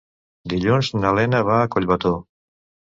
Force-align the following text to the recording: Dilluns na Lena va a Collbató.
Dilluns 0.53 0.89
na 1.03 1.13
Lena 1.21 1.43
va 1.53 1.61
a 1.61 1.69
Collbató. 1.77 2.17